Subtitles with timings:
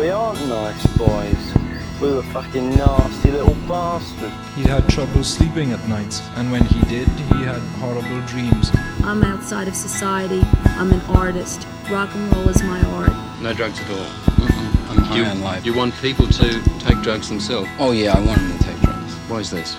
[0.00, 1.54] We aren't nice boys.
[2.00, 4.32] We're a fucking nasty little bastard.
[4.56, 8.70] He had trouble sleeping at night, and when he did, he had horrible dreams.
[9.04, 10.40] I'm outside of society.
[10.78, 11.66] I'm an artist.
[11.90, 13.12] Rock and roll is my art.
[13.42, 14.06] No drugs at all.
[14.46, 14.90] Mm-mm.
[14.90, 15.66] I'm high You, on life.
[15.66, 17.68] you want people to take drugs themselves.
[17.78, 19.12] Oh yeah, I want them to take drugs.
[19.28, 19.76] Why is this?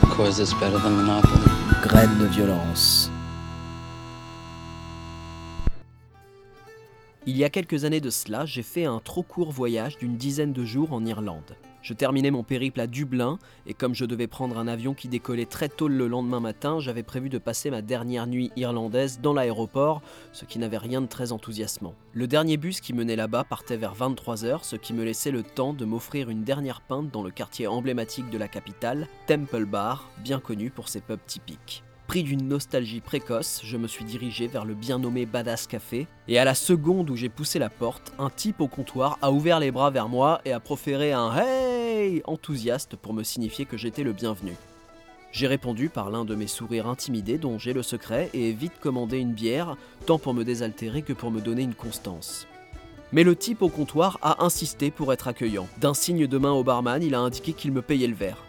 [0.00, 1.44] Because it's better than Monopoly.
[1.86, 3.07] Graines de violence.
[7.30, 10.54] Il y a quelques années de cela, j'ai fait un trop court voyage d'une dizaine
[10.54, 11.56] de jours en Irlande.
[11.82, 15.44] Je terminais mon périple à Dublin, et comme je devais prendre un avion qui décollait
[15.44, 20.00] très tôt le lendemain matin, j'avais prévu de passer ma dernière nuit irlandaise dans l'aéroport,
[20.32, 21.94] ce qui n'avait rien de très enthousiasmant.
[22.14, 25.74] Le dernier bus qui menait là-bas partait vers 23h, ce qui me laissait le temps
[25.74, 30.40] de m'offrir une dernière pinte dans le quartier emblématique de la capitale, Temple Bar, bien
[30.40, 31.84] connu pour ses pubs typiques.
[32.08, 36.38] Pris d'une nostalgie précoce, je me suis dirigé vers le bien nommé Badass Café, et
[36.38, 39.70] à la seconde où j'ai poussé la porte, un type au comptoir a ouvert les
[39.70, 44.14] bras vers moi et a proféré un Hey enthousiaste pour me signifier que j'étais le
[44.14, 44.54] bienvenu.
[45.32, 48.80] J'ai répondu par l'un de mes sourires intimidés dont j'ai le secret et ai vite
[48.80, 52.46] commandé une bière, tant pour me désaltérer que pour me donner une constance.
[53.12, 55.68] Mais le type au comptoir a insisté pour être accueillant.
[55.76, 58.47] D'un signe de main au barman, il a indiqué qu'il me payait le verre.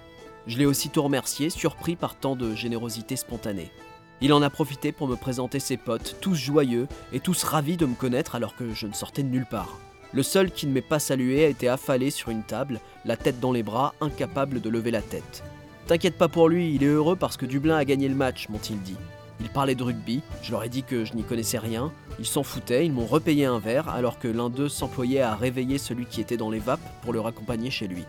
[0.49, 3.71] Je l'ai aussitôt remercié, surpris par tant de générosité spontanée.
[4.19, 7.85] Il en a profité pour me présenter ses potes, tous joyeux et tous ravis de
[7.85, 9.77] me connaître alors que je ne sortais de nulle part.
[10.11, 13.39] Le seul qui ne m'ait pas salué a été affalé sur une table, la tête
[13.39, 15.43] dans les bras, incapable de lever la tête.
[15.85, 18.81] T'inquiète pas pour lui, il est heureux parce que Dublin a gagné le match, m'ont-ils
[18.81, 18.97] dit.
[19.41, 22.41] Ils parlaient de rugby, je leur ai dit que je n'y connaissais rien, ils s'en
[22.41, 26.21] foutaient, ils m'ont repayé un verre alors que l'un d'eux s'employait à réveiller celui qui
[26.21, 28.03] était dans les vapes pour le raccompagner chez lui.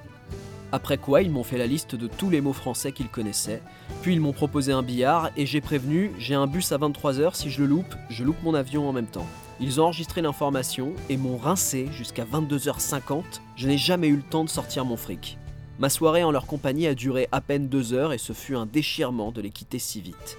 [0.73, 3.63] Après quoi, ils m'ont fait la liste de tous les mots français qu'ils connaissaient,
[4.03, 7.51] puis ils m'ont proposé un billard et j'ai prévenu, j'ai un bus à 23h, si
[7.51, 9.27] je le loupe, je loupe mon avion en même temps.
[9.59, 13.25] Ils ont enregistré l'information et m'ont rincé jusqu'à 22h50,
[13.57, 15.39] je n'ai jamais eu le temps de sortir mon fric.
[15.81, 18.67] Ma soirée en leur compagnie a duré à peine deux heures et ce fut un
[18.67, 20.39] déchirement de les quitter si vite.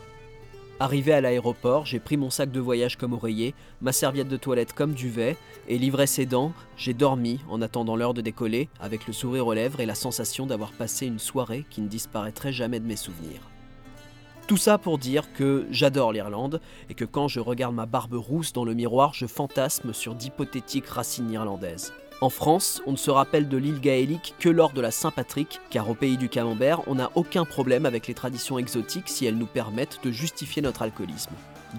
[0.82, 4.74] Arrivé à l'aéroport, j'ai pris mon sac de voyage comme oreiller, ma serviette de toilette
[4.74, 5.38] comme duvet,
[5.68, 9.80] et l'ivresse aidant, j'ai dormi en attendant l'heure de décoller, avec le sourire aux lèvres
[9.80, 13.42] et la sensation d'avoir passé une soirée qui ne disparaîtrait jamais de mes souvenirs.
[14.48, 16.60] Tout ça pour dire que j'adore l'Irlande
[16.90, 20.88] et que quand je regarde ma barbe rousse dans le miroir, je fantasme sur d'hypothétiques
[20.88, 21.94] racines irlandaises.
[22.24, 25.90] En France, on ne se rappelle de l'île gaélique que lors de la Saint-Patrick, car
[25.90, 29.48] au pays du camembert, on n'a aucun problème avec les traditions exotiques si elles nous
[29.48, 31.32] permettent de justifier notre alcoolisme.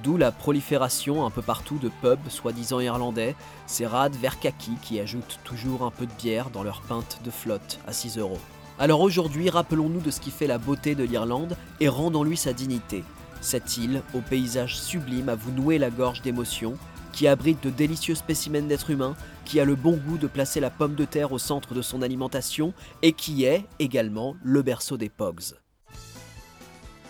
[0.02, 3.36] D'où la prolifération un peu partout de pubs soi-disant irlandais,
[3.66, 7.31] ces rades vert kaki qui ajoutent toujours un peu de bière dans leur pinte de
[7.31, 8.41] flotte à 6 euros.
[8.81, 13.04] Alors aujourd'hui, rappelons-nous de ce qui fait la beauté de l'Irlande et rendons-lui sa dignité.
[13.41, 16.75] Cette île, au paysage sublime, à vous nouer la gorge d'émotions,
[17.12, 19.14] qui abrite de délicieux spécimens d'êtres humains,
[19.44, 22.02] qui a le bon goût de placer la pomme de terre au centre de son
[22.02, 25.54] alimentation et qui est également le berceau des Pogs.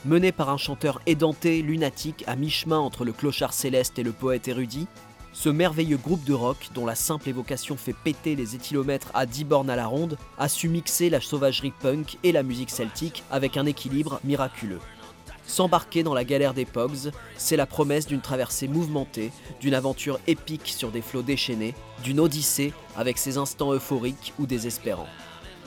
[0.05, 4.49] Mené par un chanteur édenté, lunatique, à mi-chemin entre le clochard céleste et le poète
[4.49, 4.89] érudit,
[5.33, 9.45] ce merveilleux groupe de rock, dont la simple évocation fait péter les éthylomètres à 10
[9.45, 13.57] bornes à la ronde, a su mixer la sauvagerie punk et la musique celtique avec
[13.57, 14.81] un équilibre miraculeux.
[15.47, 20.69] S'embarquer dans la galère des Pogs, c'est la promesse d'une traversée mouvementée, d'une aventure épique
[20.69, 25.09] sur des flots déchaînés, d'une odyssée avec ses instants euphoriques ou désespérants.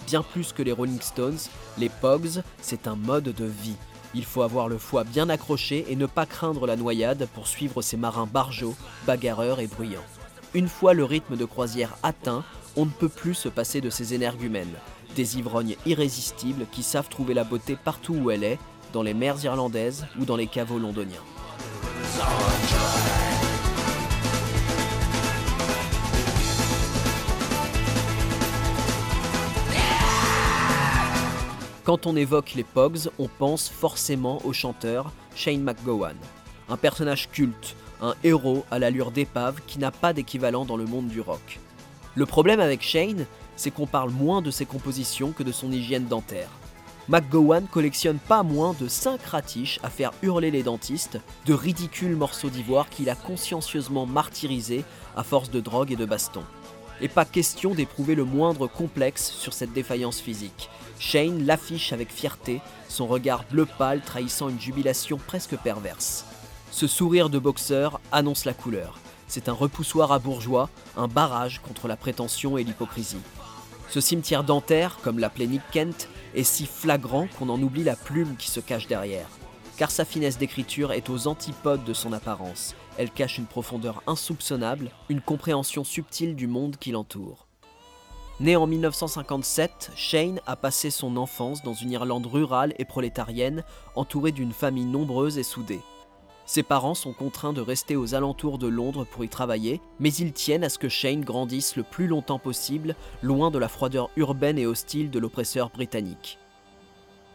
[0.07, 1.37] Bien plus que les Rolling Stones,
[1.77, 3.75] les Pogs, c'est un mode de vie.
[4.13, 7.81] Il faut avoir le foie bien accroché et ne pas craindre la noyade pour suivre
[7.81, 8.75] ces marins barjots,
[9.05, 10.05] bagarreurs et bruyants.
[10.53, 12.45] Une fois le rythme de croisière atteint,
[12.77, 14.73] on ne peut plus se passer de ces énergumènes,
[15.15, 18.59] des ivrognes irrésistibles qui savent trouver la beauté partout où elle est,
[18.95, 21.19] dans les mers irlandaises ou dans les caveaux londoniens.
[31.83, 36.15] Quand on évoque les Pogs, on pense forcément au chanteur Shane McGowan,
[36.69, 41.09] un personnage culte, un héros à l'allure d'épave qui n'a pas d'équivalent dans le monde
[41.09, 41.59] du rock.
[42.15, 43.25] Le problème avec Shane,
[43.57, 46.47] c'est qu'on parle moins de ses compositions que de son hygiène dentaire.
[47.07, 52.49] McGowan collectionne pas moins de 5 ratiches à faire hurler les dentistes, de ridicules morceaux
[52.49, 54.83] d'ivoire qu'il a consciencieusement martyrisés
[55.15, 56.43] à force de drogue et de baston.
[57.01, 60.69] Et pas question d'éprouver le moindre complexe sur cette défaillance physique.
[60.97, 62.59] Shane l'affiche avec fierté,
[62.89, 66.25] son regard bleu pâle trahissant une jubilation presque perverse.
[66.71, 68.97] Ce sourire de boxeur annonce la couleur.
[69.27, 73.21] C'est un repoussoir à bourgeois, un barrage contre la prétention et l'hypocrisie.
[73.89, 78.35] Ce cimetière dentaire, comme l'appelait Nick Kent, est si flagrant qu'on en oublie la plume
[78.37, 79.29] qui se cache derrière.
[79.77, 82.75] Car sa finesse d'écriture est aux antipodes de son apparence.
[82.97, 87.47] Elle cache une profondeur insoupçonnable, une compréhension subtile du monde qui l'entoure.
[88.39, 93.63] Né en 1957, Shane a passé son enfance dans une Irlande rurale et prolétarienne,
[93.95, 95.79] entourée d'une famille nombreuse et soudée.
[96.47, 100.31] Ses parents sont contraints de rester aux alentours de Londres pour y travailler, mais ils
[100.31, 104.59] tiennent à ce que Shane grandisse le plus longtemps possible, loin de la froideur urbaine
[104.59, 106.37] et hostile de l'oppresseur britannique.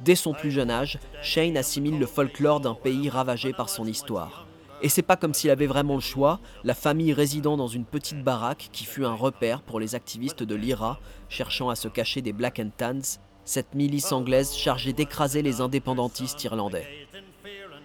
[0.01, 4.47] Dès son plus jeune âge, Shane assimile le folklore d'un pays ravagé par son histoire.
[4.81, 8.23] Et c'est pas comme s'il avait vraiment le choix, la famille résidant dans une petite
[8.23, 12.33] baraque qui fut un repère pour les activistes de l'IRA, cherchant à se cacher des
[12.33, 16.87] Black and Tans, cette milice anglaise chargée d'écraser les indépendantistes irlandais.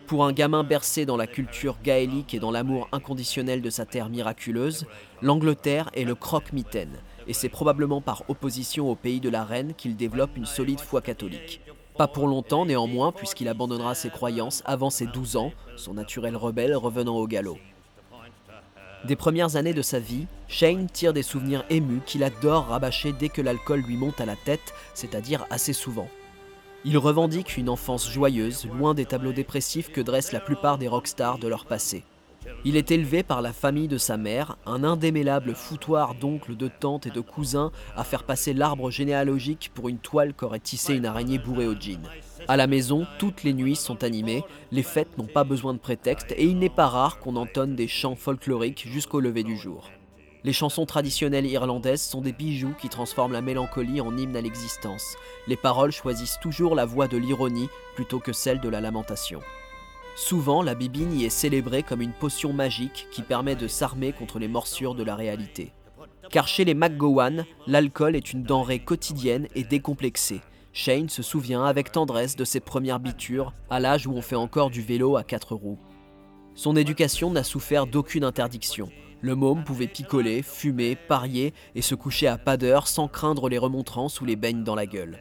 [0.07, 4.10] Pour un gamin bercé dans la culture gaélique et dans l'amour inconditionnel de sa terre
[4.10, 4.86] miraculeuse,
[5.24, 6.98] l'Angleterre est le croque-mitaine,
[7.28, 11.02] et c'est probablement par opposition au pays de la reine qu'il développe une solide foi
[11.02, 11.60] catholique.
[11.98, 16.75] Pas pour longtemps néanmoins, puisqu'il abandonnera ses croyances avant ses 12 ans, son naturel rebelle
[16.75, 17.57] revenant au galop.
[19.06, 23.30] Des premières années de sa vie, Shane tire des souvenirs émus qu'il adore rabâcher dès
[23.30, 26.07] que l'alcool lui monte à la tête, c'est-à-dire assez souvent.
[26.88, 31.40] Il revendique une enfance joyeuse, loin des tableaux dépressifs que dressent la plupart des rockstars
[31.40, 32.04] de leur passé.
[32.64, 37.08] Il est élevé par la famille de sa mère, un indémêlable foutoir d'oncles, de tantes
[37.08, 41.40] et de cousins à faire passer l'arbre généalogique pour une toile qu'aurait tissé une araignée
[41.40, 42.04] bourrée au gin.
[42.48, 46.34] À la maison, toutes les nuits sont animées, les fêtes n'ont pas besoin de prétexte
[46.38, 49.90] et il n'est pas rare qu'on entonne des chants folkloriques jusqu'au lever du jour.
[50.45, 55.18] Les chansons traditionnelles irlandaises sont des bijoux qui transforment la mélancolie en hymne à l'existence.
[55.47, 59.39] Les paroles choisissent toujours la voix de l'ironie plutôt que celle de la lamentation.
[60.15, 64.38] Souvent, la bibine y est célébrée comme une potion magique qui permet de s'armer contre
[64.38, 65.71] les morsures de la réalité.
[66.30, 70.42] Car chez les McGowan, l'alcool est une denrée quotidienne et décomplexée.
[70.74, 74.69] Shane se souvient avec tendresse de ses premières bitures, à l'âge où on fait encore
[74.69, 75.80] du vélo à quatre roues.
[76.53, 78.92] Son éducation n'a souffert d'aucune interdiction.
[79.25, 83.57] Le môme pouvait picoler, fumer, parier et se coucher à pas d'heure sans craindre les
[83.57, 85.18] remontrances ou les baignes dans la gueule.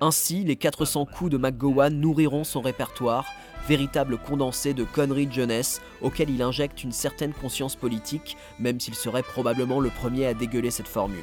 [0.00, 3.26] Ainsi, les 400 coups de McGowan nourriront son répertoire,
[3.68, 8.96] véritable condensé de conneries de jeunesse auquel il injecte une certaine conscience politique, même s'il
[8.96, 11.22] serait probablement le premier à dégueuler cette formule.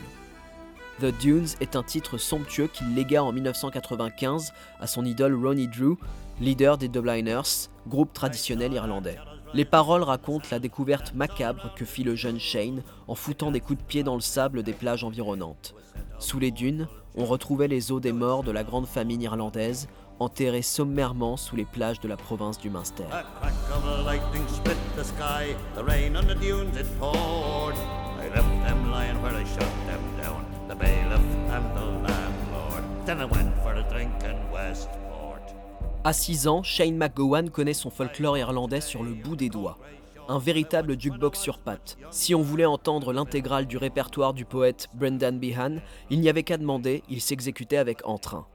[1.02, 5.98] The Dunes est un titre somptueux qu'il légua en 1995 à son idole Ronnie Drew,
[6.40, 9.18] leader des Dubliners, groupe traditionnel irlandais.
[9.54, 13.80] Les paroles racontent la découverte macabre que fit le jeune Shane en foutant des coups
[13.80, 15.74] de pied dans le sable des plages environnantes.
[16.20, 19.88] Sous les dunes, on retrouvait les os des morts de la grande famille irlandaise,
[20.20, 23.06] enterrés sommairement sous les plages de la province du Munster.
[36.08, 39.78] À 6 ans, Shane McGowan connaît son folklore irlandais sur le bout des doigts.
[40.30, 41.98] Un véritable jukebox sur pattes.
[42.12, 46.56] Si on voulait entendre l'intégrale du répertoire du poète Brendan Behan, il n'y avait qu'à
[46.56, 48.48] demander, il s'exécutait avec entrain.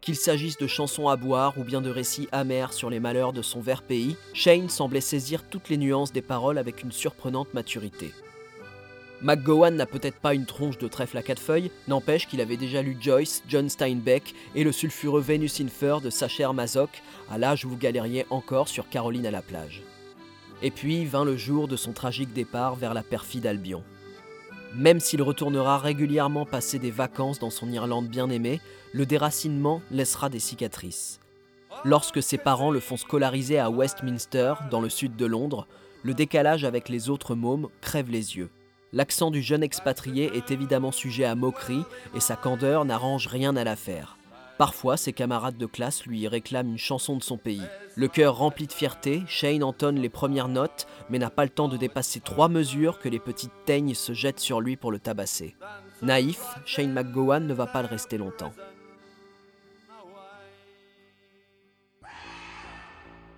[0.00, 3.42] Qu'il s'agisse de chansons à boire ou bien de récits amers sur les malheurs de
[3.42, 8.12] son vert pays, Shane semblait saisir toutes les nuances des paroles avec une surprenante maturité.
[9.20, 12.82] McGowan n'a peut-être pas une tronche de trèfle à quatre feuilles, n'empêche qu'il avait déjà
[12.82, 17.64] lu Joyce, John Steinbeck et le sulfureux Venus in Fur de Sacher Masoch à l'âge
[17.64, 19.82] où vous galériez encore sur Caroline à la plage.
[20.62, 23.82] Et puis vint le jour de son tragique départ vers la perfide Albion.
[24.76, 28.60] Même s'il retournera régulièrement passer des vacances dans son Irlande bien-aimée,
[28.92, 31.18] le déracinement laissera des cicatrices.
[31.84, 35.66] Lorsque ses parents le font scolariser à Westminster, dans le sud de Londres,
[36.04, 38.50] le décalage avec les autres mômes crève les yeux.
[38.92, 43.64] L'accent du jeune expatrié est évidemment sujet à moquerie et sa candeur n'arrange rien à
[43.64, 44.16] l'affaire.
[44.56, 47.62] Parfois, ses camarades de classe lui réclament une chanson de son pays.
[47.96, 51.68] Le cœur rempli de fierté, Shane entonne les premières notes, mais n'a pas le temps
[51.68, 55.54] de dépasser trois mesures que les petites teignes se jettent sur lui pour le tabasser.
[56.02, 58.52] Naïf, Shane McGowan ne va pas le rester longtemps.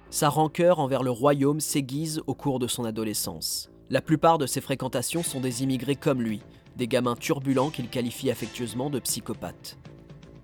[0.08, 3.70] Sa rancœur envers le royaume s'aiguise au cours de son adolescence.
[3.92, 6.42] La plupart de ses fréquentations sont des immigrés comme lui,
[6.76, 9.78] des gamins turbulents qu'il qualifie affectueusement de psychopathes.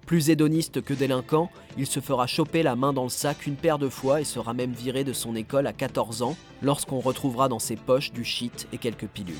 [0.04, 1.48] Plus hédoniste que délinquant,
[1.78, 4.52] il se fera choper la main dans le sac une paire de fois et sera
[4.52, 8.66] même viré de son école à 14 ans lorsqu'on retrouvera dans ses poches du shit
[8.72, 9.36] et quelques pilules.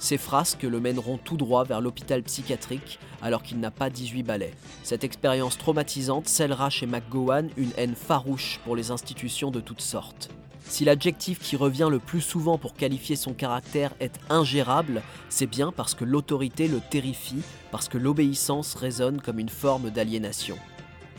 [0.00, 4.54] Ces frasques le mèneront tout droit vers l'hôpital psychiatrique alors qu'il n'a pas 18 balais.
[4.82, 10.30] Cette expérience traumatisante scellera chez McGowan une haine farouche pour les institutions de toutes sortes.
[10.68, 15.70] Si l'adjectif qui revient le plus souvent pour qualifier son caractère est ingérable, c'est bien
[15.70, 20.56] parce que l'autorité le terrifie, parce que l'obéissance résonne comme une forme d'aliénation.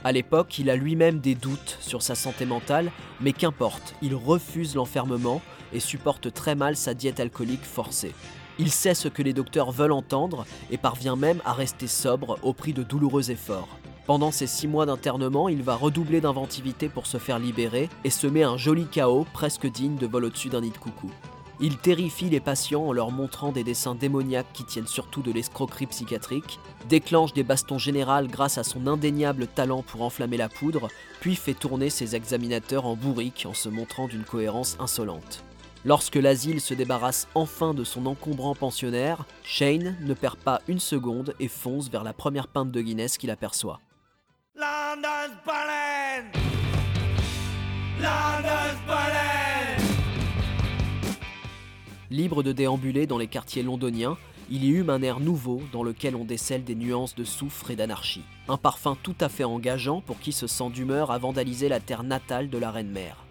[0.03, 4.75] À l'époque, il a lui-même des doutes sur sa santé mentale, mais qu'importe, il refuse
[4.75, 8.13] l'enfermement et supporte très mal sa diète alcoolique forcée.
[8.59, 12.53] Il sait ce que les docteurs veulent entendre et parvient même à rester sobre au
[12.53, 13.79] prix de douloureux efforts.
[14.05, 18.43] Pendant ces six mois d'internement, il va redoubler d'inventivité pour se faire libérer et semer
[18.43, 21.09] un joli chaos presque digne de vol au-dessus d'un nid de coucou.
[21.61, 25.85] Il terrifie les patients en leur montrant des dessins démoniaques qui tiennent surtout de l'escroquerie
[25.85, 30.89] psychiatrique, déclenche des bastons générales grâce à son indéniable talent pour enflammer la poudre,
[31.21, 35.45] puis fait tourner ses examinateurs en bourrique en se montrant d'une cohérence insolente.
[35.85, 41.35] Lorsque l'asile se débarrasse enfin de son encombrant pensionnaire, Shane ne perd pas une seconde
[41.39, 43.79] et fonce vers la première pinte de Guinness qu'il aperçoit.
[52.11, 54.15] Libre de déambuler dans les quartiers londoniens,
[54.51, 57.75] il y hume un air nouveau dans lequel on décèle des nuances de soufre et
[57.75, 58.21] d'anarchie.
[58.47, 62.03] Un parfum tout à fait engageant pour qui se sent d'humeur à vandaliser la terre
[62.03, 63.22] natale de la reine-mère.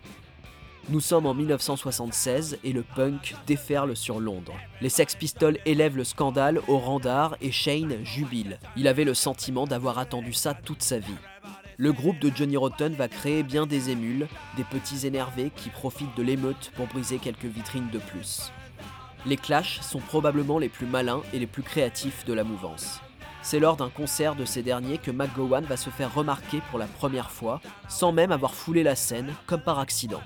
[0.89, 4.55] Nous sommes en 1976 et le punk déferle sur Londres.
[4.81, 8.59] Les Sex Pistols élèvent le scandale au rang d'art et Shane jubile.
[8.77, 11.15] Il avait le sentiment d'avoir attendu ça toute sa vie.
[11.77, 16.17] Le groupe de Johnny Rotten va créer bien des émules, des petits énervés qui profitent
[16.17, 18.53] de l'émeute pour briser quelques vitrines de plus.
[19.25, 23.01] Les Clash sont probablement les plus malins et les plus créatifs de la mouvance.
[23.43, 26.87] C'est lors d'un concert de ces derniers que McGowan va se faire remarquer pour la
[26.87, 30.23] première fois, sans même avoir foulé la scène, comme par accident.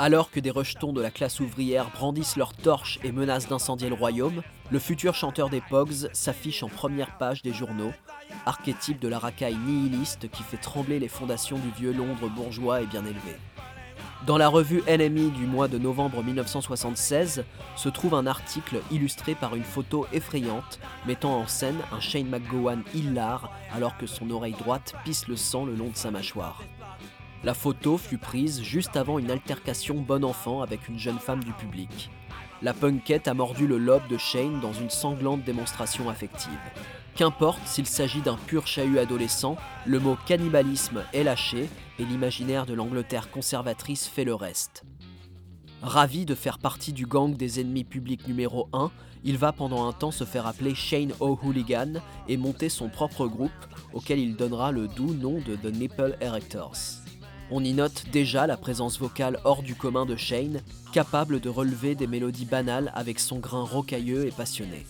[0.00, 3.94] Alors que des rejetons de la classe ouvrière brandissent leurs torches et menacent d'incendier le
[3.94, 7.92] royaume, le futur chanteur des Pogs s'affiche en première page des journaux,
[8.44, 12.86] archétype de la racaille nihiliste qui fait trembler les fondations du vieux Londres bourgeois et
[12.86, 13.36] bien élevé.
[14.26, 17.44] Dans la revue NME du mois de novembre 1976
[17.76, 22.82] se trouve un article illustré par une photo effrayante mettant en scène un Shane McGowan
[22.94, 26.62] hilar alors que son oreille droite pisse le sang le long de sa mâchoire.
[27.44, 31.52] La photo fut prise juste avant une altercation bon enfant avec une jeune femme du
[31.52, 32.10] public.
[32.62, 36.58] La punkette a mordu le lobe de Shane dans une sanglante démonstration affective.
[37.14, 42.72] Qu'importe s'il s'agit d'un pur chahut adolescent, le mot cannibalisme est lâché et l'imaginaire de
[42.72, 44.84] l'Angleterre conservatrice fait le reste.
[45.82, 48.90] Ravi de faire partie du gang des ennemis publics numéro 1,
[49.22, 53.50] il va pendant un temps se faire appeler Shane O'Hooligan et monter son propre groupe,
[53.92, 57.04] auquel il donnera le doux nom de The Nipple Erectors.
[57.50, 61.94] On y note déjà la présence vocale hors du commun de Shane, capable de relever
[61.94, 64.86] des mélodies banales avec son grain rocailleux et passionné.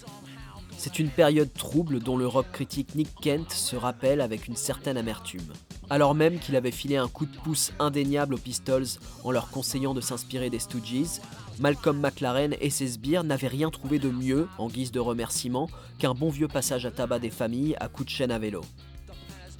[0.78, 4.96] C'est une période trouble dont le rock critique Nick Kent se rappelle avec une certaine
[4.96, 5.52] amertume.
[5.90, 8.86] Alors même qu'il avait filé un coup de pouce indéniable aux Pistols
[9.24, 11.20] en leur conseillant de s'inspirer des Stooges,
[11.58, 15.68] Malcolm McLaren et ses sbires n'avaient rien trouvé de mieux, en guise de remerciement,
[15.98, 18.60] qu'un bon vieux passage à tabac des familles à coups de chaîne à vélo.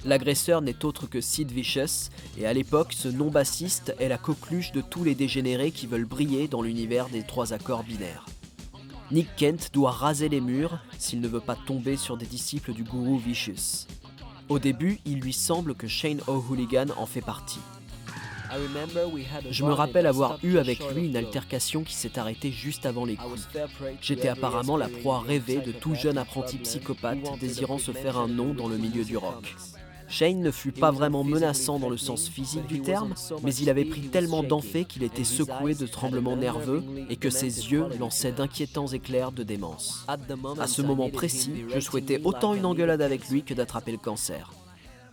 [0.05, 4.81] L'agresseur n'est autre que Sid Vicious, et à l'époque, ce non-bassiste est la coqueluche de
[4.81, 8.27] tous les dégénérés qui veulent briller dans l'univers des trois accords binaires.
[9.11, 12.83] Nick Kent doit raser les murs s'il ne veut pas tomber sur des disciples du
[12.83, 13.87] gourou Vicious.
[14.47, 17.59] Au début, il lui semble que Shane O'Hooligan en fait partie.
[19.49, 23.15] Je me rappelle avoir eu avec lui une altercation qui s'est arrêtée juste avant les
[23.15, 23.47] coups.
[24.01, 28.53] J'étais apparemment la proie rêvée de tout jeune apprenti psychopathe désirant se faire un nom
[28.53, 29.55] dans le milieu du rock.
[30.07, 33.85] Shane ne fut pas vraiment menaçant dans le sens physique du terme, mais il avait
[33.85, 38.87] pris tellement d'enfait qu'il était secoué de tremblements nerveux et que ses yeux lançaient d'inquiétants
[38.87, 40.05] éclairs de démence.
[40.59, 44.51] À ce moment précis, je souhaitais autant une engueulade avec lui que d'attraper le cancer.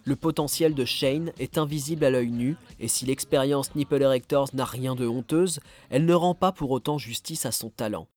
[0.04, 4.64] Le potentiel de Shane est invisible à l'œil nu, et si l'expérience Nipple Erectors n'a
[4.64, 8.08] rien de honteuse, elle ne rend pas pour autant justice à son talent.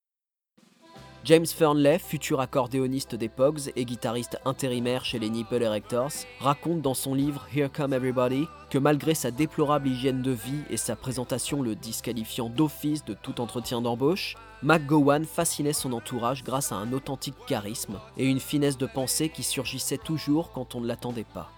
[1.25, 6.94] James Fernley, futur accordéoniste des Pogs et guitariste intérimaire chez les Nipple Erectors, raconte dans
[6.94, 11.63] son livre Here Come Everybody que malgré sa déplorable hygiène de vie et sa présentation
[11.63, 17.34] le disqualifiant d'office de tout entretien d'embauche, McGowan fascinait son entourage grâce à un authentique
[17.48, 21.50] charisme et une finesse de pensée qui surgissait toujours quand on ne l'attendait pas.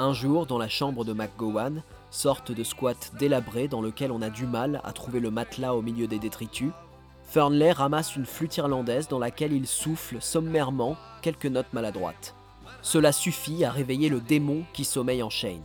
[0.00, 4.30] Un jour, dans la chambre de McGowan, sorte de squat délabré dans lequel on a
[4.30, 6.72] du mal à trouver le matelas au milieu des détritus,
[7.32, 12.34] Fernley ramasse une flûte irlandaise dans laquelle il souffle sommairement quelques notes maladroites.
[12.82, 15.62] Cela suffit à réveiller le démon qui sommeille en Shane.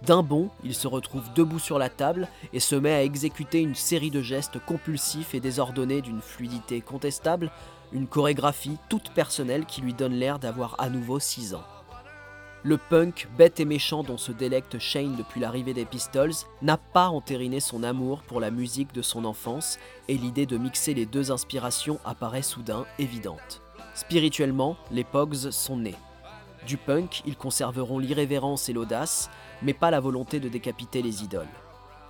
[0.00, 3.74] D'un bond, il se retrouve debout sur la table et se met à exécuter une
[3.74, 7.50] série de gestes compulsifs et désordonnés d'une fluidité contestable,
[7.92, 11.64] une chorégraphie toute personnelle qui lui donne l'air d'avoir à nouveau 6 ans.
[12.62, 17.08] Le punk bête et méchant dont se délecte Shane depuis l'arrivée des Pistols n'a pas
[17.08, 21.32] entériné son amour pour la musique de son enfance et l'idée de mixer les deux
[21.32, 23.62] inspirations apparaît soudain évidente.
[23.94, 25.96] Spirituellement, les Pogs sont nés.
[26.66, 29.30] Du punk, ils conserveront l'irrévérence et l'audace,
[29.62, 31.48] mais pas la volonté de décapiter les idoles.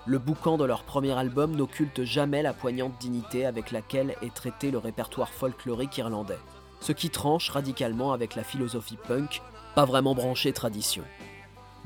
[0.06, 4.72] Le boucan de leur premier album n'occulte jamais la poignante dignité avec laquelle est traité
[4.72, 6.38] le répertoire folklorique irlandais,
[6.80, 9.42] ce qui tranche radicalement avec la philosophie punk,
[9.74, 11.02] pas vraiment branchée tradition.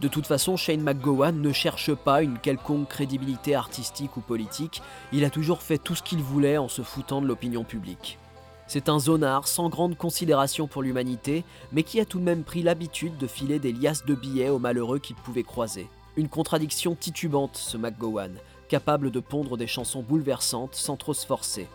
[0.01, 5.25] De toute façon, Shane McGowan ne cherche pas une quelconque crédibilité artistique ou politique, il
[5.25, 8.19] a toujours fait tout ce qu'il voulait en se foutant de l'opinion publique.
[8.67, 12.63] C'est un zonard sans grande considération pour l'humanité, mais qui a tout de même pris
[12.63, 15.87] l'habitude de filer des liasses de billets aux malheureux qu'il pouvait croiser.
[16.17, 18.33] Une contradiction titubante, ce McGowan,
[18.69, 21.69] capable de pondre des chansons bouleversantes sans trop se forcer.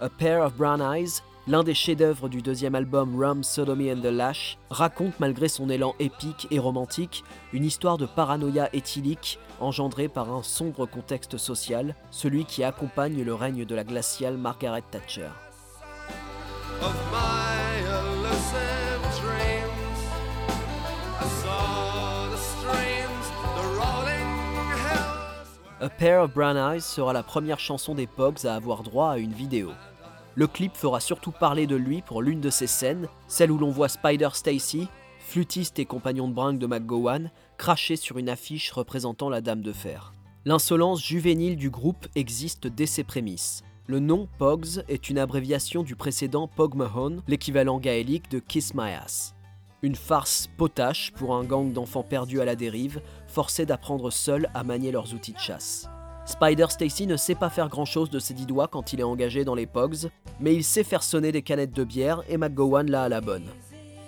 [0.00, 4.06] A Pair of Brown Eyes, l'un des chefs-d'œuvre du deuxième album Rum, Sodomy and the
[4.06, 10.32] Lash, raconte malgré son élan épique et romantique une histoire de paranoïa éthylique engendrée par
[10.32, 15.28] un sombre contexte social, celui qui accompagne le règne de la glaciale Margaret Thatcher.
[25.80, 29.18] A Pair of Brown Eyes sera la première chanson des Pogs à avoir droit à
[29.18, 29.70] une vidéo.
[30.36, 33.70] Le clip fera surtout parler de lui pour l'une de ses scènes, celle où l'on
[33.70, 34.88] voit Spider Stacy,
[35.20, 39.72] flûtiste et compagnon de brinque de McGowan, cracher sur une affiche représentant la Dame de
[39.72, 40.12] Fer.
[40.44, 43.62] L'insolence juvénile du groupe existe dès ses prémices.
[43.86, 48.92] Le nom Pogs est une abréviation du précédent Pog Mahone, l'équivalent gaélique de Kiss My
[48.92, 49.34] Ass.
[49.82, 54.64] Une farce potache pour un gang d'enfants perdus à la dérive, forcés d'apprendre seuls à
[54.64, 55.88] manier leurs outils de chasse.
[56.26, 59.04] Spider Stacy ne sait pas faire grand chose de ses dix doigts quand il est
[59.04, 60.08] engagé dans les Pogs,
[60.40, 63.46] mais il sait faire sonner des canettes de bière et McGowan l'a à la bonne.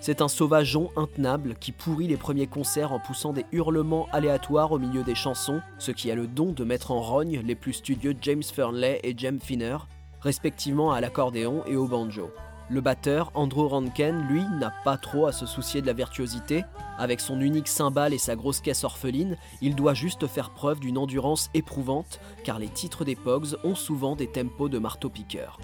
[0.01, 4.79] C'est un sauvageon intenable qui pourrit les premiers concerts en poussant des hurlements aléatoires au
[4.79, 8.15] milieu des chansons, ce qui a le don de mettre en rogne les plus studieux
[8.21, 9.77] James Fernley et Jem Finner,
[10.21, 12.31] respectivement à l'accordéon et au banjo.
[12.69, 16.65] Le batteur, Andrew Rankin, lui, n'a pas trop à se soucier de la virtuosité.
[16.97, 20.97] Avec son unique cymbale et sa grosse caisse orpheline, il doit juste faire preuve d'une
[20.97, 25.59] endurance éprouvante, car les titres des Pogs ont souvent des tempos de marteau-piqueur.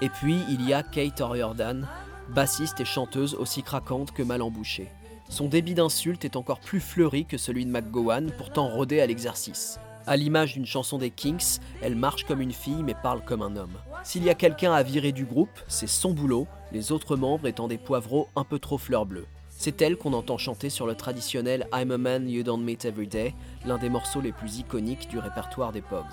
[0.00, 1.86] Et puis, il y a Kate O'Riordan,
[2.30, 4.88] bassiste et chanteuse aussi craquante que mal embouchée.
[5.28, 9.78] Son débit d'insultes est encore plus fleuri que celui de McGowan, pourtant rodé à l'exercice.
[10.08, 13.56] À l'image d'une chanson des Kinks, elle marche comme une fille mais parle comme un
[13.56, 13.76] homme.
[14.04, 17.68] S'il y a quelqu'un à virer du groupe, c'est son boulot, les autres membres étant
[17.68, 19.26] des poivreaux un peu trop fleur bleue.
[19.50, 23.06] C'est elle qu'on entend chanter sur le traditionnel I'm a man you don't meet every
[23.06, 23.34] day,
[23.66, 26.06] l'un des morceaux les plus iconiques du répertoire des Pogs.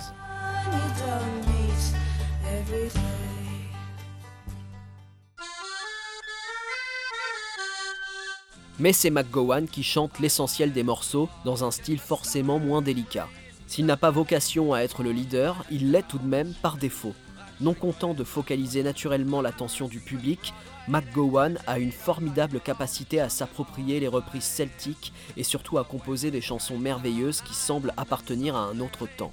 [8.78, 13.30] Mais c'est McGowan qui chante l'essentiel des morceaux dans un style forcément moins délicat.
[13.68, 17.16] S'il n'a pas vocation à être le leader, il l'est tout de même par défaut.
[17.62, 20.54] Non content de focaliser naturellement l'attention du public,
[20.88, 26.42] McGowan a une formidable capacité à s'approprier les reprises celtiques et surtout à composer des
[26.42, 29.32] chansons merveilleuses qui semblent appartenir à un autre temps.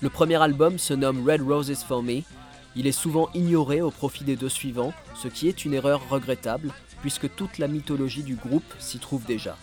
[0.00, 2.22] Le premier album se nomme Red Roses for Me.
[2.74, 6.72] Il est souvent ignoré au profit des deux suivants, ce qui est une erreur regrettable,
[7.02, 9.56] puisque toute la mythologie du groupe s'y trouve déjà.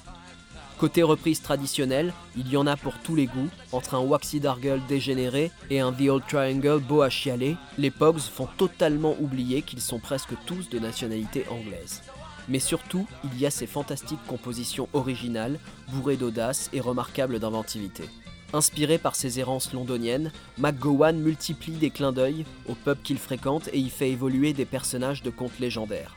[0.80, 4.80] Côté reprise traditionnelle, il y en a pour tous les goûts, entre un Waxy Dargle
[4.88, 9.82] dégénéré et un The Old Triangle beau à chialer, les Pogs font totalement oublier qu'ils
[9.82, 12.02] sont presque tous de nationalité anglaise.
[12.48, 18.06] Mais surtout, il y a ces fantastiques compositions originales, bourrées d'audace et remarquables d'inventivité.
[18.54, 23.80] Inspiré par ses errances londoniennes, McGowan multiplie des clins d'œil aux pubs qu'il fréquente et
[23.80, 26.16] y fait évoluer des personnages de contes légendaires.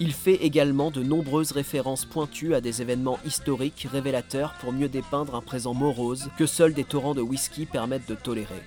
[0.00, 5.36] Il fait également de nombreuses références pointues à des événements historiques révélateurs pour mieux dépeindre
[5.36, 8.62] un présent morose que seuls des torrents de whisky permettent de tolérer.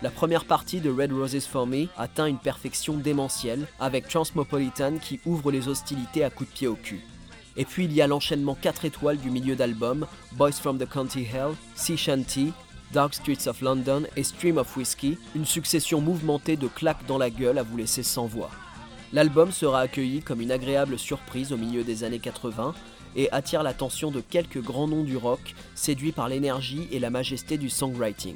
[0.00, 5.18] La première partie de Red Roses for Me atteint une perfection démentielle avec Transmopolitan qui
[5.26, 7.00] ouvre les hostilités à coups de pied au cul.
[7.56, 11.22] Et puis il y a l'enchaînement 4 étoiles du milieu d'album, Boys from the County
[11.22, 12.52] Hell, Sea Shanty,
[12.92, 17.30] Dark Streets of London et Stream of Whiskey, une succession mouvementée de claques dans la
[17.30, 18.50] gueule à vous laisser sans voix.
[19.14, 22.74] L'album sera accueilli comme une agréable surprise au milieu des années 80
[23.14, 27.56] et attire l'attention de quelques grands noms du rock, séduits par l'énergie et la majesté
[27.56, 28.34] du songwriting.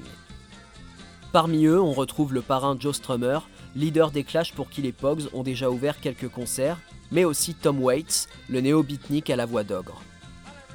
[1.33, 3.41] Parmi eux, on retrouve le parrain Joe Strummer,
[3.75, 6.79] leader des Clash pour qui les Pogs ont déjà ouvert quelques concerts,
[7.11, 10.01] mais aussi Tom Waits, le néo-beatnik à la voix d'ogre.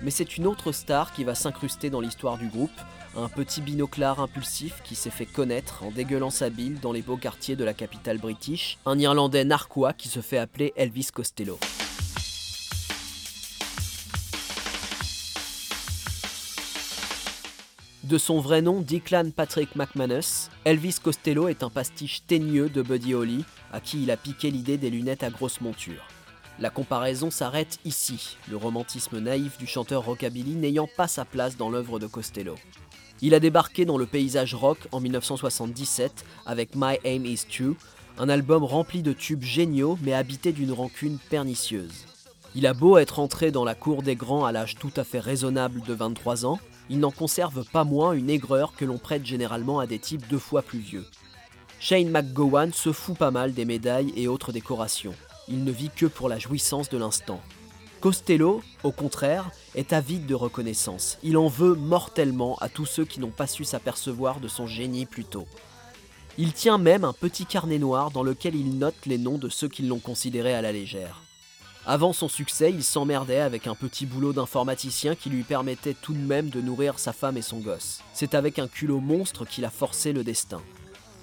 [0.01, 2.71] Mais c'est une autre star qui va s'incruster dans l'histoire du groupe,
[3.15, 7.17] un petit binoclard impulsif qui s'est fait connaître en dégueulant sa bile dans les beaux
[7.17, 11.59] quartiers de la capitale british, un Irlandais narquois qui se fait appeler Elvis Costello.
[18.03, 23.13] De son vrai nom, Declan Patrick McManus, Elvis Costello est un pastiche teigneux de Buddy
[23.13, 26.05] Holly, à qui il a piqué l'idée des lunettes à grosse monture.
[26.59, 31.69] La comparaison s'arrête ici, le romantisme naïf du chanteur rockabilly n'ayant pas sa place dans
[31.69, 32.55] l'œuvre de Costello.
[33.25, 37.77] Il a débarqué dans le paysage rock en 1977 avec My Aim Is True,
[38.17, 42.03] un album rempli de tubes géniaux mais habité d'une rancune pernicieuse.
[42.53, 45.21] Il a beau être entré dans la cour des grands à l'âge tout à fait
[45.21, 46.59] raisonnable de 23 ans,
[46.89, 50.37] il n'en conserve pas moins une aigreur que l'on prête généralement à des types deux
[50.37, 51.05] fois plus vieux.
[51.79, 55.15] Shane McGowan se fout pas mal des médailles et autres décorations.
[55.47, 57.39] Il ne vit que pour la jouissance de l'instant.
[58.01, 61.17] Costello, au contraire, est avide de reconnaissance.
[61.23, 65.05] Il en veut mortellement à tous ceux qui n'ont pas su s'apercevoir de son génie
[65.05, 65.47] plus tôt.
[66.37, 69.67] Il tient même un petit carnet noir dans lequel il note les noms de ceux
[69.67, 71.21] qui l'ont considéré à la légère.
[71.85, 76.17] Avant son succès, il s'emmerdait avec un petit boulot d'informaticien qui lui permettait tout de
[76.17, 78.01] même de nourrir sa femme et son gosse.
[78.13, 80.61] C'est avec un culot monstre qu'il a forcé le destin.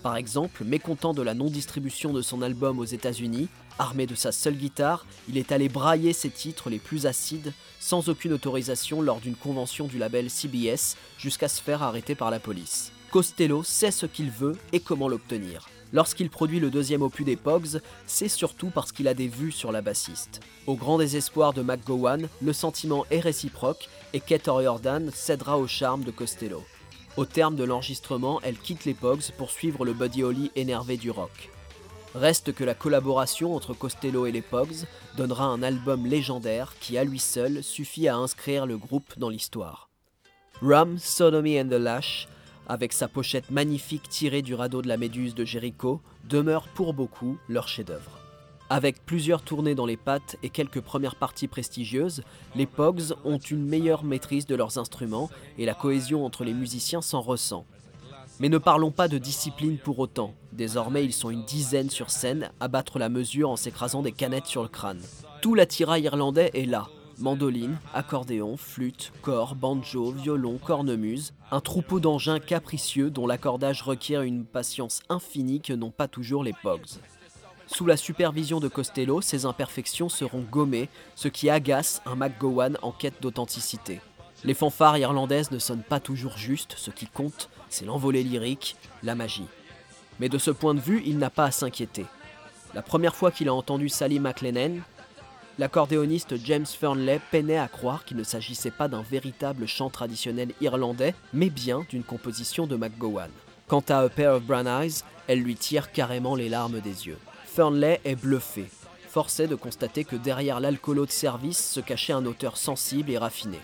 [0.02, 3.48] Par exemple, mécontent de la non-distribution de son album aux États-Unis,
[3.80, 8.08] armé de sa seule guitare, il est allé brailler ses titres les plus acides sans
[8.08, 12.92] aucune autorisation lors d'une convention du label CBS jusqu'à se faire arrêter par la police.
[13.10, 15.68] Costello sait ce qu'il veut et comment l'obtenir.
[15.92, 19.72] Lorsqu'il produit le deuxième opus des Pogs, c'est surtout parce qu'il a des vues sur
[19.72, 20.40] la bassiste.
[20.68, 26.04] Au grand désespoir de McGowan, le sentiment est réciproque et Kate O'Riordan cédera au charme
[26.04, 26.62] de Costello.
[27.16, 31.10] Au terme de l'enregistrement, elle quitte les Pogs pour suivre le Buddy Holly énervé du
[31.10, 31.50] rock.
[32.14, 37.04] Reste que la collaboration entre Costello et les Pogs donnera un album légendaire qui à
[37.04, 39.88] lui seul suffit à inscrire le groupe dans l'histoire.
[40.60, 42.28] Rum, Sodomy and the Lash
[42.70, 47.36] avec sa pochette magnifique tirée du radeau de la Méduse de Jericho, demeure pour beaucoup
[47.48, 48.20] leur chef-d'œuvre.
[48.68, 52.22] Avec plusieurs tournées dans les pattes et quelques premières parties prestigieuses,
[52.54, 57.02] les Pogs ont une meilleure maîtrise de leurs instruments et la cohésion entre les musiciens
[57.02, 57.66] s'en ressent.
[58.40, 60.32] Mais ne parlons pas de discipline pour autant.
[60.52, 64.46] Désormais, ils sont une dizaine sur scène à battre la mesure en s'écrasant des canettes
[64.46, 65.02] sur le crâne.
[65.42, 72.40] Tout l'attirail irlandais est là, mandoline, accordéon, flûte, cor, banjo, violon, cornemuse, un troupeau d'engins
[72.40, 76.98] capricieux dont l'accordage requiert une patience infinie que n'ont pas toujours les Pogs.
[77.66, 82.90] Sous la supervision de Costello, ces imperfections seront gommées, ce qui agace un McGowan en
[82.90, 84.00] quête d'authenticité.
[84.42, 89.14] Les fanfares irlandaises ne sonnent pas toujours juste, ce qui compte, c'est l'envolée lyrique, la
[89.14, 89.46] magie.
[90.18, 92.04] Mais de ce point de vue, il n'a pas à s'inquiéter.
[92.74, 94.82] La première fois qu'il a entendu Sally McLennan,
[95.60, 101.14] L'accordéoniste James Fernley peinait à croire qu'il ne s'agissait pas d'un véritable chant traditionnel irlandais,
[101.34, 103.28] mais bien d'une composition de McGowan.
[103.68, 107.18] Quant à A Pair of Brown Eyes, elle lui tire carrément les larmes des yeux.
[107.44, 108.70] Fernley est bluffé,
[109.10, 113.58] forcé de constater que derrière l'alcoolo de service se cachait un auteur sensible et raffiné.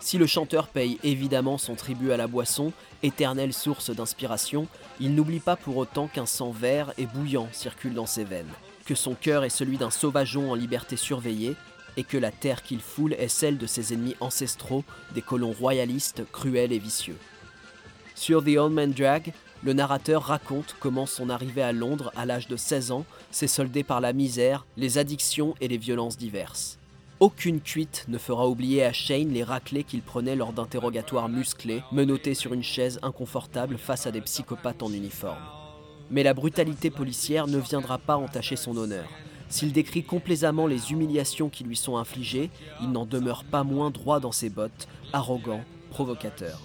[0.00, 4.66] Si le chanteur paye évidemment son tribut à la boisson, éternelle source d'inspiration,
[5.00, 8.52] il n'oublie pas pour autant qu'un sang vert et bouillant circule dans ses veines
[8.84, 11.56] que son cœur est celui d'un sauvageon en liberté surveillée,
[11.96, 16.24] et que la terre qu'il foule est celle de ses ennemis ancestraux, des colons royalistes,
[16.32, 17.16] cruels et vicieux.
[18.16, 22.48] Sur The Old Man Drag, le narrateur raconte comment son arrivée à Londres à l'âge
[22.48, 26.78] de 16 ans s'est soldée par la misère, les addictions et les violences diverses.
[27.20, 32.34] Aucune cuite ne fera oublier à Shane les raclés qu'il prenait lors d'interrogatoires musclés, menottés
[32.34, 35.42] sur une chaise inconfortable face à des psychopathes en uniforme.
[36.10, 39.08] Mais la brutalité policière ne viendra pas entacher son honneur.
[39.48, 42.50] S'il décrit complaisamment les humiliations qui lui sont infligées,
[42.82, 46.60] il n'en demeure pas moins droit dans ses bottes, arrogant, provocateur.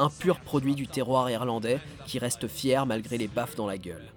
[0.00, 4.12] Un pur produit du terroir irlandais qui reste fier malgré les baffes dans la gueule.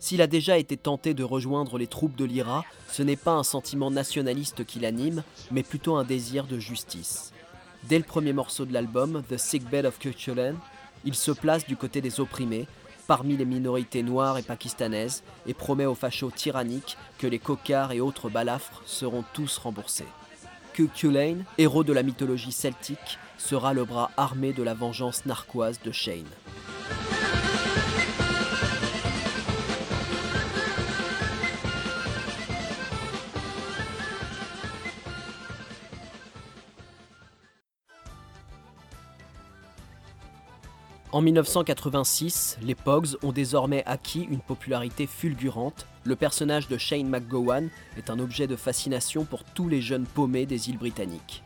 [0.00, 3.42] S'il a déjà été tenté de rejoindre les troupes de l'IRA, ce n'est pas un
[3.42, 7.32] sentiment nationaliste qui l'anime, mais plutôt un désir de justice.
[7.84, 10.56] Dès le premier morceau de l'album, The Sick Bed of Cultureland,
[11.04, 12.66] il se place du côté des opprimés
[13.06, 18.00] parmi les minorités noires et pakistanaises et promet aux fachos tyranniques que les cocards et
[18.00, 20.06] autres balafres seront tous remboursés.
[20.88, 25.92] Culane, héros de la mythologie celtique, sera le bras armé de la vengeance narquoise de
[25.92, 26.24] Shane.
[41.12, 45.88] En 1986, les Pogs ont désormais acquis une popularité fulgurante.
[46.04, 50.46] Le personnage de Shane McGowan est un objet de fascination pour tous les jeunes paumés
[50.46, 51.42] des îles britanniques.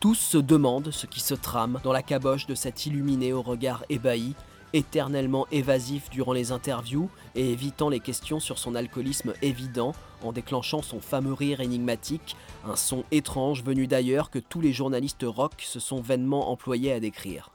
[0.00, 3.84] Tous se demandent ce qui se trame dans la caboche de cet illuminé au regard
[3.88, 4.34] ébahi,
[4.74, 10.82] éternellement évasif durant les interviews et évitant les questions sur son alcoolisme évident en déclenchant
[10.82, 12.36] son fameux rire énigmatique,
[12.66, 17.00] un son étrange venu d'ailleurs que tous les journalistes rock se sont vainement employés à
[17.00, 17.50] décrire.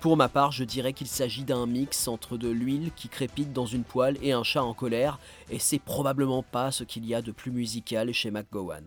[0.00, 3.66] Pour ma part, je dirais qu'il s'agit d'un mix entre de l'huile qui crépite dans
[3.66, 5.18] une poêle et un chat en colère,
[5.50, 8.84] et c'est probablement pas ce qu'il y a de plus musical chez McGowan.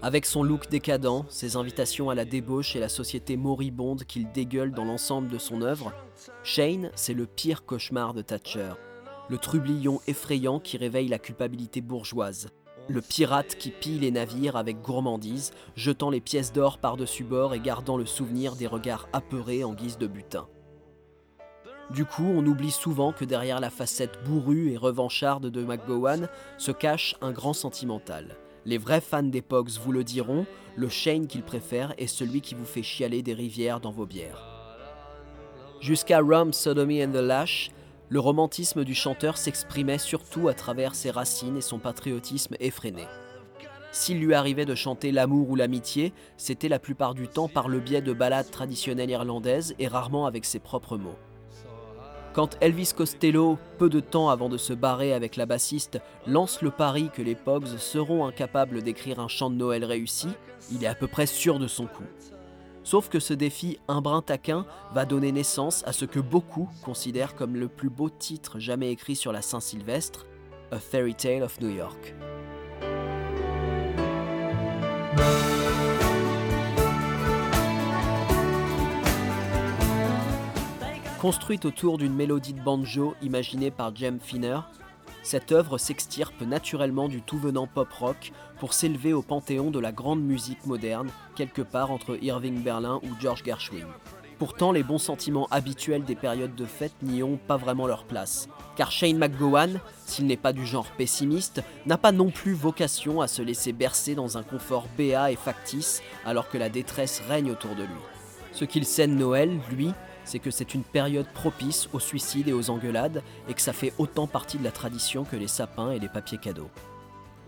[0.00, 4.70] Avec son look décadent, ses invitations à la débauche et la société moribonde qu'il dégueule
[4.70, 5.92] dans l'ensemble de son œuvre,
[6.44, 8.74] Shane, c'est le pire cauchemar de Thatcher.
[9.30, 12.48] Le trublion effrayant qui réveille la culpabilité bourgeoise.
[12.88, 17.60] Le pirate qui pille les navires avec gourmandise, jetant les pièces d'or par-dessus bord et
[17.60, 20.46] gardant le souvenir des regards apeurés en guise de butin.
[21.90, 26.72] Du coup, on oublie souvent que derrière la facette bourrue et revancharde de McGowan se
[26.72, 28.36] cache un grand sentimental.
[28.66, 32.64] Les vrais fans Pogs vous le diront, le Shane qu'ils préfèrent est celui qui vous
[32.64, 34.42] fait chialer des rivières dans vos bières.
[35.80, 37.70] Jusqu'à Rum, Sodomy and the Lash,
[38.14, 43.08] le romantisme du chanteur s'exprimait surtout à travers ses racines et son patriotisme effréné.
[43.90, 47.80] S'il lui arrivait de chanter l'amour ou l'amitié, c'était la plupart du temps par le
[47.80, 51.18] biais de ballades traditionnelles irlandaises et rarement avec ses propres mots.
[52.34, 56.70] Quand Elvis Costello, peu de temps avant de se barrer avec la bassiste, lance le
[56.70, 60.28] pari que les Pogs seront incapables d'écrire un chant de Noël réussi,
[60.70, 62.04] il est à peu près sûr de son coup.
[62.84, 67.34] Sauf que ce défi un brin taquin va donner naissance à ce que beaucoup considèrent
[67.34, 70.26] comme le plus beau titre jamais écrit sur la Saint-Sylvestre,
[70.70, 72.14] A Fairy Tale of New York.
[81.22, 84.58] Construite autour d'une mélodie de banjo imaginée par Jem Finner,
[85.24, 90.22] cette œuvre s'extirpe naturellement du tout venant pop-rock pour s'élever au panthéon de la grande
[90.22, 93.88] musique moderne, quelque part entre Irving Berlin ou George Gershwin.
[94.38, 98.48] Pourtant, les bons sentiments habituels des périodes de fête n'y ont pas vraiment leur place,
[98.76, 103.26] car Shane McGowan, s'il n'est pas du genre pessimiste, n'a pas non plus vocation à
[103.26, 107.74] se laisser bercer dans un confort béat et factice alors que la détresse règne autour
[107.76, 108.02] de lui.
[108.52, 109.92] Ce qu'il scène Noël, lui,
[110.24, 113.92] c'est que c'est une période propice aux suicides et aux engueulades et que ça fait
[113.98, 116.70] autant partie de la tradition que les sapins et les papiers cadeaux.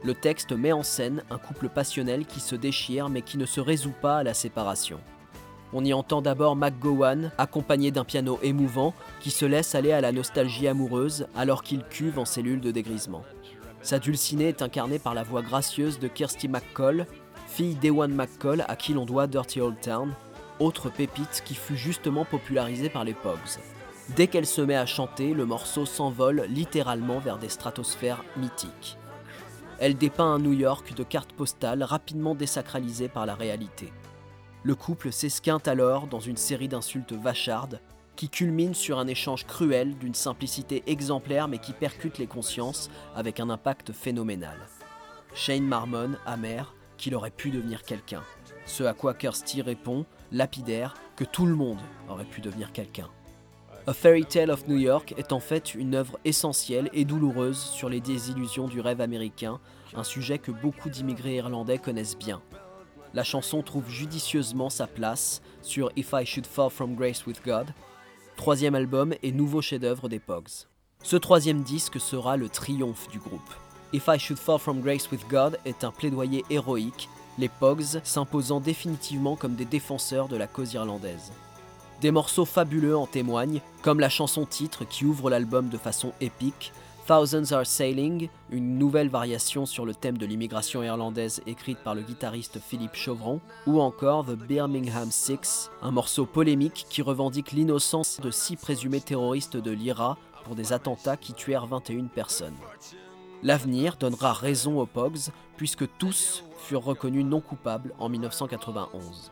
[0.02, 3.60] Le texte met en scène un couple passionnel qui se déchire mais qui ne se
[3.60, 5.00] résout pas à la séparation.
[5.72, 10.12] On y entend d'abord McGowan, accompagné d'un piano émouvant, qui se laisse aller à la
[10.12, 13.24] nostalgie amoureuse alors qu'il cuve en cellule de dégrisement.
[13.82, 17.06] Sa dulcinée est incarnée par la voix gracieuse de Kirsty McCall,
[17.48, 20.12] fille d'Ewan McCall à qui l'on doit Dirty Old Town,
[20.61, 23.61] autre pépite qui fut justement popularisée par les Pogs.
[24.14, 28.97] Dès qu'elle se met à chanter, le morceau s'envole littéralement vers des stratosphères mythiques.
[29.79, 33.92] Elle dépeint un New York de cartes postales rapidement désacralisées par la réalité.
[34.62, 37.81] Le couple s'esquinte alors dans une série d'insultes vachardes
[38.16, 43.38] qui culminent sur un échange cruel d'une simplicité exemplaire mais qui percute les consciences avec
[43.38, 44.57] un impact phénoménal.
[45.35, 48.23] Shane marmonne, amer, qu'il aurait pu devenir quelqu'un.
[48.64, 53.08] Ce à quoi Kirsty répond, lapidaire, que tout le monde aurait pu devenir quelqu'un.
[53.86, 57.88] A Fairy Tale of New York est en fait une œuvre essentielle et douloureuse sur
[57.88, 59.60] les désillusions du rêve américain,
[59.94, 62.42] un sujet que beaucoup d'immigrés irlandais connaissent bien.
[63.14, 67.68] La chanson trouve judicieusement sa place sur If I Should Fall From Grace with God,
[68.36, 70.66] troisième album et nouveau chef-d'œuvre des Pogs.
[71.02, 73.54] Ce troisième disque sera le triomphe du groupe.
[73.92, 77.08] If I Should Fall From Grace with God est un plaidoyer héroïque
[77.38, 81.33] les Pogs s'imposant définitivement comme des défenseurs de la cause irlandaise.
[82.01, 86.72] Des morceaux fabuleux en témoignent, comme la chanson titre qui ouvre l'album de façon épique,
[87.07, 92.03] Thousands Are Sailing, une nouvelle variation sur le thème de l'immigration irlandaise écrite par le
[92.03, 98.33] guitariste Philippe Chauvron, ou encore The Birmingham Six, un morceau polémique qui revendique l'innocence de
[98.33, 102.57] six présumés terroristes de l'IRA pour des attentats qui tuèrent 21 personnes.
[103.42, 109.31] L'avenir donnera raison aux Pogs, puisque tous furent reconnus non coupables en 1991.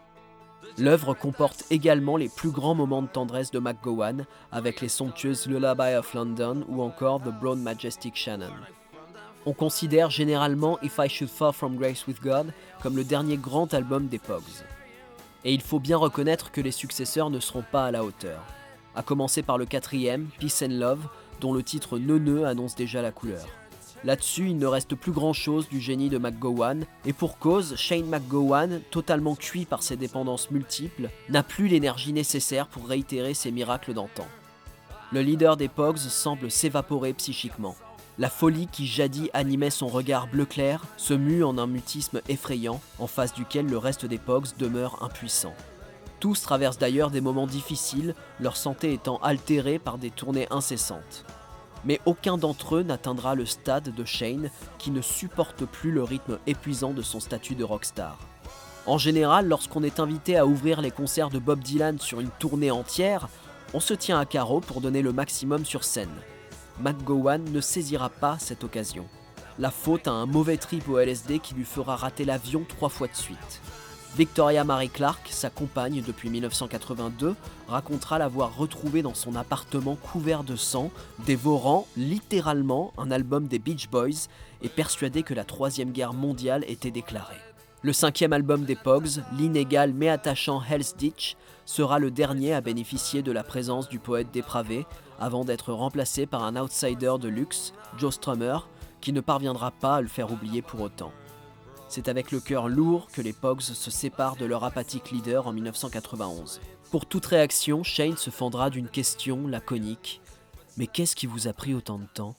[0.78, 5.94] L'œuvre comporte également les plus grands moments de tendresse de McGowan, avec les somptueuses Lullaby
[5.94, 8.52] of London ou encore The Brown Majestic Shannon.
[9.46, 13.72] On considère généralement If I Should Fall From Grace with God comme le dernier grand
[13.72, 14.64] album des Pogs.
[15.44, 18.42] Et il faut bien reconnaître que les successeurs ne seront pas à la hauteur.
[18.96, 21.06] À commencer par le quatrième, Peace and Love,
[21.40, 23.46] dont le titre Neuneu annonce déjà la couleur.
[24.04, 28.80] Là-dessus, il ne reste plus grand-chose du génie de McGowan, et pour cause, Shane McGowan,
[28.90, 34.26] totalement cuit par ses dépendances multiples, n'a plus l'énergie nécessaire pour réitérer ses miracles d'antan.
[35.10, 37.76] Le leader des Pogs semble s'évaporer psychiquement.
[38.18, 42.80] La folie qui jadis animait son regard bleu clair se mue en un mutisme effrayant,
[42.98, 45.54] en face duquel le reste des Pogs demeure impuissant.
[46.20, 51.24] Tous traversent d'ailleurs des moments difficiles, leur santé étant altérée par des tournées incessantes.
[51.84, 56.38] Mais aucun d'entre eux n'atteindra le stade de Shane qui ne supporte plus le rythme
[56.46, 58.18] épuisant de son statut de rockstar.
[58.86, 62.70] En général, lorsqu'on est invité à ouvrir les concerts de Bob Dylan sur une tournée
[62.70, 63.28] entière,
[63.72, 66.14] on se tient à carreau pour donner le maximum sur scène.
[66.80, 69.06] McGowan ne saisira pas cette occasion.
[69.58, 73.06] La faute à un mauvais trip au LSD qui lui fera rater l'avion trois fois
[73.06, 73.60] de suite.
[74.16, 77.34] Victoria Marie Clark, sa compagne depuis 1982,
[77.66, 80.92] racontera l'avoir retrouvé dans son appartement couvert de sang,
[81.26, 84.28] dévorant littéralement un album des Beach Boys
[84.62, 87.40] et persuadé que la Troisième Guerre mondiale était déclarée.
[87.82, 93.22] Le cinquième album des Pogs, l'inégal mais attachant Hell's Ditch, sera le dernier à bénéficier
[93.22, 94.86] de la présence du poète dépravé,
[95.18, 98.58] avant d'être remplacé par un outsider de luxe, Joe Strummer,
[99.00, 101.10] qui ne parviendra pas à le faire oublier pour autant.
[101.88, 105.52] C'est avec le cœur lourd que les Pogs se séparent de leur apathique leader en
[105.52, 106.60] 1991.
[106.90, 110.20] Pour toute réaction, Shane se fendra d'une question laconique.
[110.76, 112.34] Mais qu'est-ce qui vous a pris autant de temps?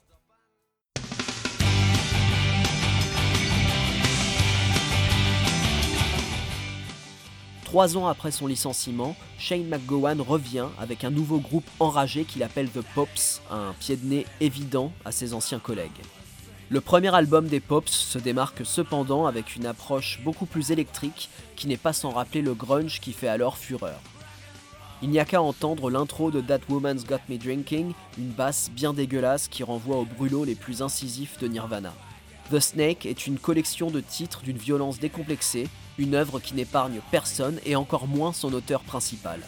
[7.64, 12.70] Trois ans après son licenciement, Shane McGowan revient avec un nouveau groupe enragé qu'il appelle
[12.70, 15.92] The Pops, un pied de nez évident à ses anciens collègues.
[16.72, 21.68] Le premier album des Pops se démarque cependant avec une approche beaucoup plus électrique qui
[21.68, 24.00] n'est pas sans rappeler le grunge qui fait alors fureur.
[25.04, 28.94] Il n'y a qu'à entendre l'intro de That Woman's Got Me Drinking, une basse bien
[28.94, 31.94] dégueulasse qui renvoie aux brûlots les plus incisifs de Nirvana.
[32.52, 35.68] The Snake est une collection de titres d'une violence décomplexée,
[36.00, 39.42] une œuvre qui n'épargne personne et encore moins son auteur principal.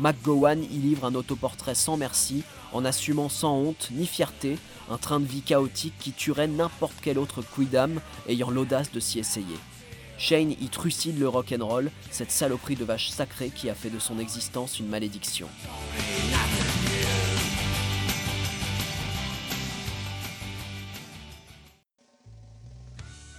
[0.00, 2.42] McGowan y livre un autoportrait sans merci,
[2.72, 4.58] en assumant sans honte ni fierté
[4.90, 9.18] un train de vie chaotique qui tuerait n'importe quel autre quidam ayant l'audace de s'y
[9.18, 9.56] essayer.
[10.18, 14.18] Shane y trucide le rock'n'roll, cette saloperie de vache sacrée qui a fait de son
[14.18, 15.48] existence une malédiction.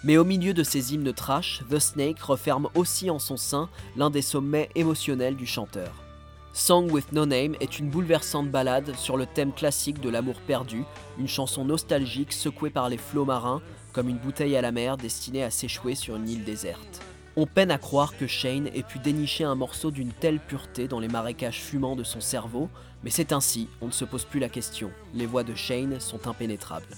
[0.05, 4.09] Mais au milieu de ces hymnes trash, The Snake referme aussi en son sein l'un
[4.09, 5.91] des sommets émotionnels du chanteur.
[6.59, 10.83] Song with No Name est une bouleversante ballade sur le thème classique de l'amour perdu,
[11.17, 13.61] une chanson nostalgique secouée par les flots marins
[13.93, 17.01] comme une bouteille à la mer destinée à s'échouer sur une île déserte.
[17.37, 20.99] On peine à croire que Shane ait pu dénicher un morceau d'une telle pureté dans
[20.99, 22.69] les marécages fumants de son cerveau,
[23.05, 26.27] mais c'est ainsi, on ne se pose plus la question, les voix de Shane sont
[26.27, 26.93] impénétrables.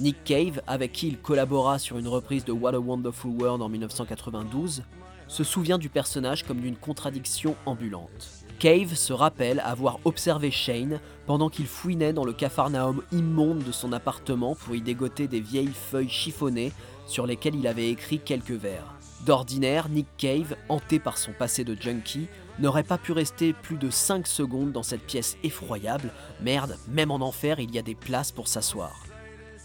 [0.00, 3.68] Nick Cave, avec qui il collabora sur une reprise de What a Wonderful World en
[3.68, 4.84] 1992,
[5.28, 8.43] se souvient du personnage comme d'une contradiction ambulante.
[8.58, 13.92] Cave se rappelle avoir observé Shane pendant qu'il fouinait dans le capharnaüm immonde de son
[13.92, 16.72] appartement pour y dégoter des vieilles feuilles chiffonnées
[17.06, 18.94] sur lesquelles il avait écrit quelques vers.
[19.26, 23.90] D'ordinaire, Nick Cave, hanté par son passé de junkie, n'aurait pas pu rester plus de
[23.90, 26.10] 5 secondes dans cette pièce effroyable.
[26.42, 29.04] Merde, même en enfer, il y a des places pour s'asseoir.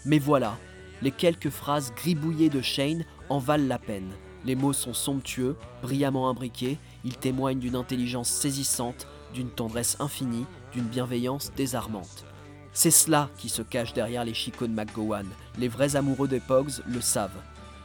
[0.06, 0.56] Mais voilà,
[1.02, 4.10] les quelques phrases gribouillées de Shane en valent la peine.
[4.46, 10.84] Les mots sont somptueux, brillamment imbriqués, ils témoignent d'une intelligence saisissante, d'une tendresse infinie, d'une
[10.84, 12.24] bienveillance désarmante.
[12.72, 15.26] C'est cela qui se cache derrière les chicots de McGowan.
[15.58, 17.40] Les vrais amoureux des Pogs le savent.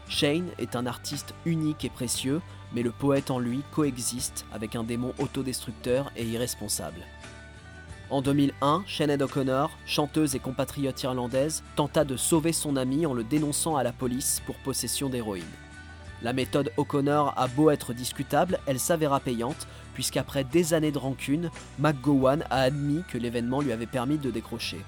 [0.08, 2.42] Shane est un artiste unique et précieux,
[2.74, 7.02] mais le poète en lui coexiste avec un démon autodestructeur et irresponsable.
[8.12, 13.24] En 2001, Sinead O'Connor, chanteuse et compatriote irlandaise, tenta de sauver son ami en le
[13.24, 15.44] dénonçant à la police pour possession d'héroïne.
[16.22, 21.52] La méthode O'Connor a beau être discutable, elle s'avéra payante, puisqu'après des années de rancune,
[21.80, 24.80] McGowan a admis que l'événement lui avait permis de décrocher.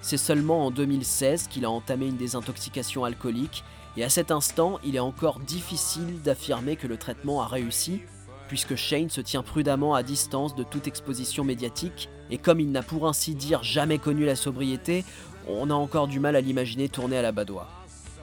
[0.00, 3.64] C'est seulement en 2016 qu'il a entamé une désintoxication alcoolique,
[3.96, 8.02] et à cet instant, il est encore difficile d'affirmer que le traitement a réussi,
[8.48, 12.82] puisque Shane se tient prudemment à distance de toute exposition médiatique, et comme il n'a
[12.82, 15.04] pour ainsi dire jamais connu la sobriété,
[15.48, 17.68] on a encore du mal à l'imaginer tourner à la badoie.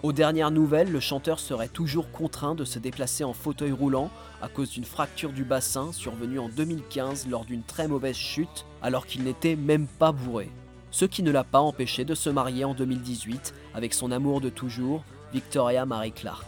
[0.04, 4.10] Aux dernières nouvelles, le chanteur serait toujours contraint de se déplacer en fauteuil roulant
[4.42, 9.06] à cause d'une fracture du bassin survenue en 2015 lors d'une très mauvaise chute alors
[9.06, 10.50] qu'il n'était même pas bourré.
[10.90, 14.50] Ce qui ne l'a pas empêché de se marier en 2018 avec son amour de
[14.50, 16.48] toujours, Victoria Marie Clark.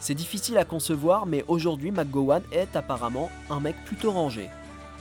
[0.00, 4.48] C'est difficile à concevoir, mais aujourd'hui McGowan est apparemment un mec plutôt rangé.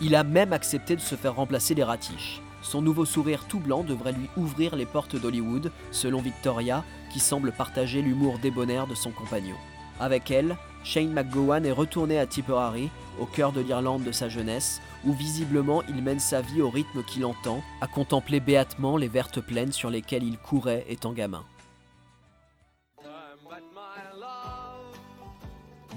[0.01, 2.41] Il a même accepté de se faire remplacer les ratiches.
[2.61, 7.51] Son nouveau sourire tout blanc devrait lui ouvrir les portes d'Hollywood, selon Victoria, qui semble
[7.51, 9.55] partager l'humour débonnaire de son compagnon.
[9.99, 12.89] Avec elle, Shane McGowan est retourné à Tipperary,
[13.19, 17.03] au cœur de l'Irlande de sa jeunesse, où visiblement il mène sa vie au rythme
[17.03, 21.43] qu'il entend, à contempler béatement les vertes plaines sur lesquelles il courait étant gamin.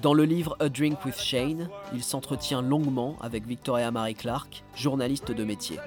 [0.02, 5.30] Dans le livre A Drink with Shane, il s'entretient longuement avec Victoria Marie Clark, journaliste
[5.30, 5.78] de métier.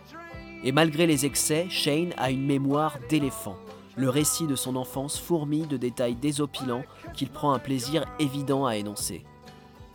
[0.64, 3.58] Et malgré les excès, Shane a une mémoire d'éléphant.
[3.98, 6.84] Le récit de son enfance fourmille de détails désopilants
[7.14, 9.24] qu'il prend un plaisir évident à énoncer.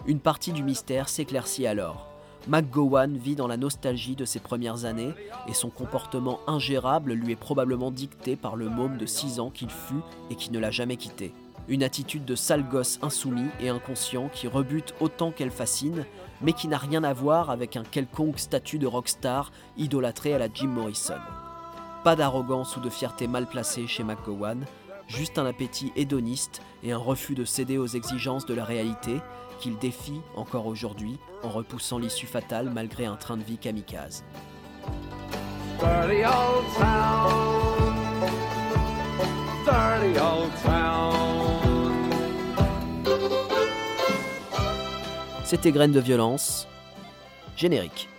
[0.07, 2.07] Une partie du mystère s'éclaircit alors.
[2.49, 5.13] McGowan vit dans la nostalgie de ses premières années
[5.47, 9.69] et son comportement ingérable lui est probablement dicté par le môme de 6 ans qu'il
[9.69, 11.35] fut et qui ne l'a jamais quitté.
[11.69, 16.07] Une attitude de sale gosse insoumis et inconscient qui rebute autant qu'elle fascine,
[16.41, 20.49] mais qui n'a rien à voir avec un quelconque statut de rockstar idolâtré à la
[20.53, 21.21] Jim Morrison.
[22.05, 24.65] Pas d'arrogance ou de fierté mal placée chez McGowan,
[25.07, 29.21] juste un appétit hédoniste et un refus de céder aux exigences de la réalité
[29.59, 34.25] qu'il défie encore aujourd'hui en repoussant l'issue fatale malgré un train de vie kamikaze.
[35.79, 37.95] Dirty old town.
[39.67, 41.91] Dirty old town.
[45.45, 46.67] C'était Graines de violence.
[47.57, 48.10] Générique.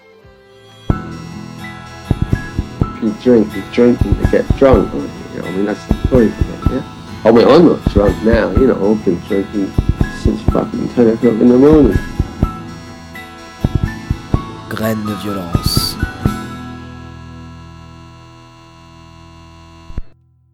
[3.02, 4.94] You drink, you drink and you get drunk.
[4.94, 7.22] You know, I mean, that's the point of it, yeah?
[7.24, 9.72] Oh, I mean, I'm not drunk now, you know, I've been drinking
[10.22, 11.98] since fucking 10 o'clock in the morning.
[14.70, 15.81] Graines de violence.